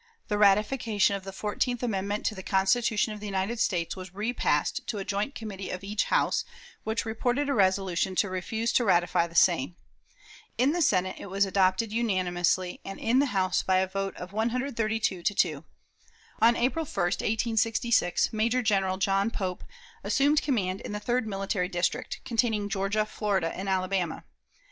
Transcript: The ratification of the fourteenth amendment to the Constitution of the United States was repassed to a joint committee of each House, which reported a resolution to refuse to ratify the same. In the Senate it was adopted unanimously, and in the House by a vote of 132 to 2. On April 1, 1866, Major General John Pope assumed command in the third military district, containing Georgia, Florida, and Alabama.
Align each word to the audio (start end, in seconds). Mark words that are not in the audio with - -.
The 0.29 0.37
ratification 0.39 1.15
of 1.15 1.25
the 1.25 1.31
fourteenth 1.31 1.83
amendment 1.83 2.25
to 2.25 2.33
the 2.33 2.41
Constitution 2.41 3.13
of 3.13 3.19
the 3.19 3.27
United 3.27 3.59
States 3.59 3.95
was 3.95 4.15
repassed 4.15 4.87
to 4.87 4.97
a 4.97 5.05
joint 5.05 5.35
committee 5.35 5.69
of 5.69 5.83
each 5.83 6.05
House, 6.05 6.43
which 6.83 7.05
reported 7.05 7.49
a 7.49 7.53
resolution 7.53 8.15
to 8.15 8.27
refuse 8.27 8.73
to 8.73 8.83
ratify 8.83 9.27
the 9.27 9.35
same. 9.35 9.75
In 10.57 10.71
the 10.71 10.81
Senate 10.81 11.17
it 11.19 11.27
was 11.27 11.45
adopted 11.45 11.91
unanimously, 11.91 12.81
and 12.83 12.97
in 12.99 13.19
the 13.19 13.27
House 13.27 13.61
by 13.61 13.77
a 13.77 13.85
vote 13.85 14.17
of 14.17 14.33
132 14.33 15.21
to 15.21 15.35
2. 15.35 15.63
On 16.41 16.55
April 16.55 16.85
1, 16.85 16.93
1866, 17.03 18.33
Major 18.33 18.63
General 18.63 18.97
John 18.97 19.29
Pope 19.29 19.63
assumed 20.03 20.41
command 20.41 20.81
in 20.81 20.93
the 20.93 20.99
third 20.99 21.27
military 21.27 21.67
district, 21.69 22.21
containing 22.25 22.69
Georgia, 22.69 23.05
Florida, 23.05 23.55
and 23.55 23.69
Alabama. 23.69 24.25